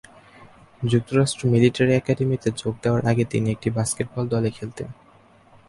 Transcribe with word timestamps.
যুক্তরাষ্ট্র 0.81 1.41
মিলিটারি 1.53 1.93
একাডেমীতে 1.95 2.49
যোগ 2.61 2.73
দেওয়ার 2.83 3.03
আগে 3.11 3.23
তিনি 3.25 3.47
একটি 3.51 3.69
বাস্কেটবল 3.77 4.25
দলে 4.27 4.49
খেলতেন। 4.57 4.87